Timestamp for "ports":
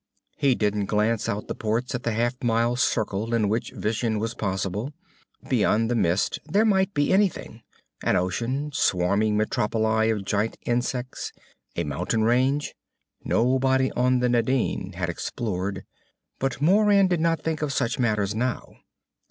1.53-1.93